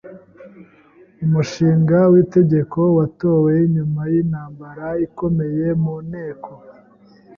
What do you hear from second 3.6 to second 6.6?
nyuma y'intambara ikomeye mu Nteko.